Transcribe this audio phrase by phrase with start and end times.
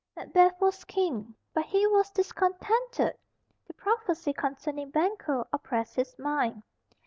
[0.15, 1.35] Macbeth was King.
[1.53, 3.15] But he was discontented.
[3.67, 6.63] The prophecy concerning Banquo oppressed his mind.